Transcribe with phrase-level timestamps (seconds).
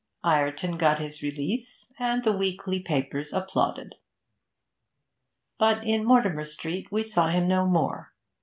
[0.23, 3.93] Ireton got his release, and the weekly papers applauded.
[5.59, 8.11] But in Mortimer Street we saw him no more.